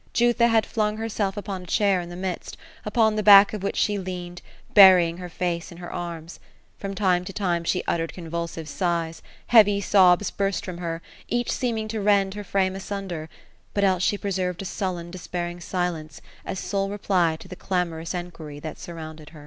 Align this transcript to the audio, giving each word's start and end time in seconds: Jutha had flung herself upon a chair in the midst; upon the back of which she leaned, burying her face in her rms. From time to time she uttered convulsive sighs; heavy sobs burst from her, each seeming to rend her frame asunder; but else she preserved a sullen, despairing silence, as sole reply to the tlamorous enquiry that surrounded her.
Jutha 0.13 0.47
had 0.47 0.65
flung 0.65 0.97
herself 0.97 1.37
upon 1.37 1.61
a 1.61 1.65
chair 1.67 2.01
in 2.01 2.09
the 2.09 2.15
midst; 2.15 2.57
upon 2.85 3.15
the 3.15 3.21
back 3.21 3.53
of 3.53 3.61
which 3.61 3.75
she 3.77 3.99
leaned, 3.99 4.41
burying 4.73 5.17
her 5.17 5.29
face 5.29 5.71
in 5.71 5.77
her 5.77 5.89
rms. 5.91 6.39
From 6.79 6.95
time 6.95 7.23
to 7.23 7.31
time 7.31 7.63
she 7.63 7.83
uttered 7.85 8.11
convulsive 8.11 8.67
sighs; 8.67 9.21
heavy 9.45 9.79
sobs 9.79 10.31
burst 10.31 10.65
from 10.65 10.79
her, 10.79 11.03
each 11.27 11.51
seeming 11.51 11.87
to 11.89 12.01
rend 12.01 12.33
her 12.33 12.43
frame 12.43 12.75
asunder; 12.75 13.29
but 13.75 13.83
else 13.83 14.01
she 14.01 14.17
preserved 14.17 14.63
a 14.63 14.65
sullen, 14.65 15.11
despairing 15.11 15.59
silence, 15.61 16.19
as 16.47 16.57
sole 16.59 16.89
reply 16.89 17.35
to 17.39 17.47
the 17.47 17.55
tlamorous 17.55 18.15
enquiry 18.15 18.59
that 18.59 18.79
surrounded 18.79 19.29
her. 19.29 19.39